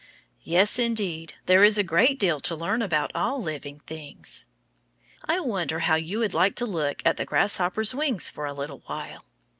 [0.41, 4.47] Yes, indeed, there is a great deal to learn about all living things.
[5.25, 8.81] I wonder how you would like to look at the grasshopper's wings for a little
[8.87, 9.25] while.